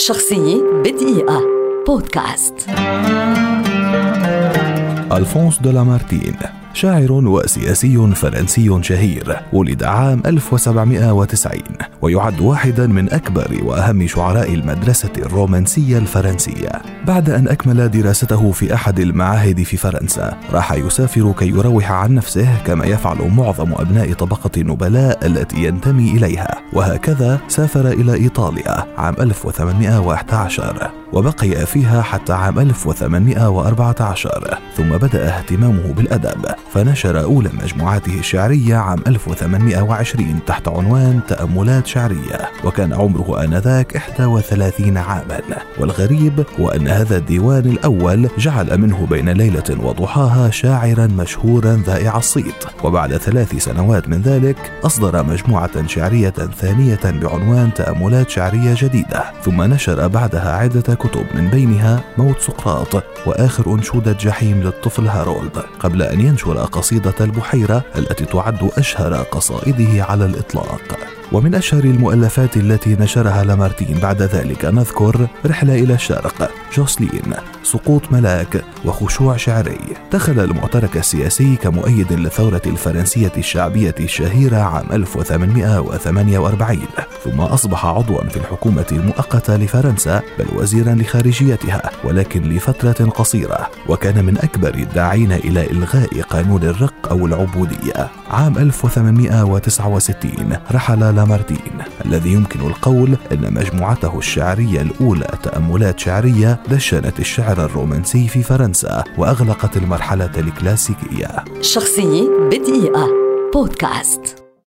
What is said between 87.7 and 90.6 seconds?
عضوا في الحكومة المؤقتة لفرنسا بل